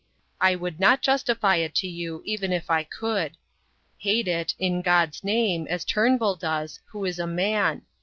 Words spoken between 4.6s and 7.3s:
God's name, as Turnbull does, who is a